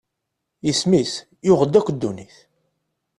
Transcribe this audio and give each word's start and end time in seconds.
Isem-is 0.69 1.13
yuɣ-d 1.45 1.79
akk 1.79 1.87
ddunit. 1.93 2.35